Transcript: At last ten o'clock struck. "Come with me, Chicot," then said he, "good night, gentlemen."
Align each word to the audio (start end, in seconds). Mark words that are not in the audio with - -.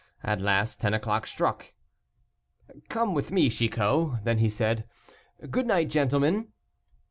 At 0.23 0.41
last 0.41 0.81
ten 0.81 0.95
o'clock 0.95 1.27
struck. 1.27 1.73
"Come 2.89 3.13
with 3.13 3.31
me, 3.31 3.51
Chicot," 3.51 4.23
then 4.23 4.49
said 4.49 4.85
he, 5.39 5.45
"good 5.47 5.67
night, 5.67 5.91
gentlemen." 5.91 6.47